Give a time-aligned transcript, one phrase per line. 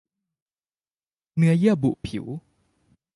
[1.35, 2.25] เนื้อเยื่อบุผิว